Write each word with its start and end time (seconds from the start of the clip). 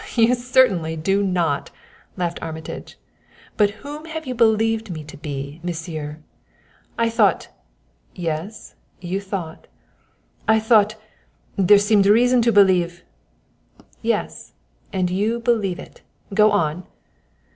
You 0.15 0.33
certainly 0.33 0.95
do 0.95 1.21
not!" 1.21 1.69
laughed 2.17 2.39
Armitage; 2.41 2.97
"but 3.55 3.69
whom 3.85 4.05
have 4.05 4.25
you 4.25 4.33
believed 4.33 4.89
me 4.89 5.03
to 5.03 5.15
be, 5.15 5.59
Monsieur?" 5.61 6.17
"I 6.97 7.07
thought" 7.07 7.49
"Yes; 8.31 8.73
you 8.99 9.21
thought" 9.21 9.67
"I 10.47 10.59
thought 10.59 10.95
there 11.55 11.77
seemed 11.77 12.07
reasons 12.07 12.45
to 12.45 12.51
believe" 12.51 13.03
"Yes; 14.01 14.53
and 14.91 15.11
you 15.11 15.39
believe 15.39 15.77
it; 15.77 16.01
go 16.33 16.49
on!" 16.49 16.87